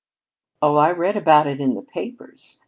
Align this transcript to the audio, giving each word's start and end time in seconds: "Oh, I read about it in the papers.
"Oh, 0.63 0.77
I 0.77 0.91
read 0.93 1.15
about 1.15 1.45
it 1.45 1.61
in 1.61 1.75
the 1.75 1.83
papers. 1.83 2.59